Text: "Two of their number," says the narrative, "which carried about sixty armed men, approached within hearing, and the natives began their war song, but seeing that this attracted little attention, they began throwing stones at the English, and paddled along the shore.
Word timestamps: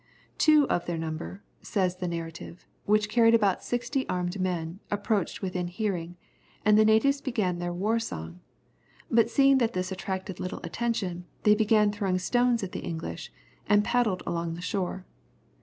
"Two 0.39 0.67
of 0.67 0.87
their 0.87 0.97
number," 0.97 1.43
says 1.61 1.97
the 1.97 2.07
narrative, 2.07 2.65
"which 2.85 3.07
carried 3.07 3.35
about 3.35 3.63
sixty 3.63 4.09
armed 4.09 4.39
men, 4.41 4.79
approached 4.89 5.43
within 5.43 5.67
hearing, 5.67 6.17
and 6.65 6.75
the 6.75 6.83
natives 6.83 7.21
began 7.21 7.59
their 7.59 7.71
war 7.71 7.99
song, 7.99 8.39
but 9.11 9.29
seeing 9.29 9.59
that 9.59 9.73
this 9.73 9.91
attracted 9.91 10.39
little 10.39 10.59
attention, 10.63 11.25
they 11.43 11.53
began 11.53 11.91
throwing 11.91 12.17
stones 12.17 12.63
at 12.63 12.71
the 12.71 12.79
English, 12.79 13.31
and 13.69 13.83
paddled 13.83 14.23
along 14.25 14.55
the 14.55 14.59
shore. 14.61 15.05